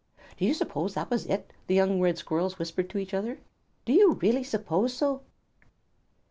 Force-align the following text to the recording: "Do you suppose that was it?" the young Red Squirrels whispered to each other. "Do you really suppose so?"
"Do 0.35 0.45
you 0.45 0.55
suppose 0.55 0.95
that 0.95 1.11
was 1.11 1.27
it?" 1.27 1.53
the 1.67 1.75
young 1.75 2.01
Red 2.01 2.17
Squirrels 2.17 2.57
whispered 2.57 2.89
to 2.89 2.97
each 2.97 3.13
other. 3.13 3.37
"Do 3.85 3.93
you 3.93 4.13
really 4.13 4.43
suppose 4.43 4.95
so?" 4.95 5.21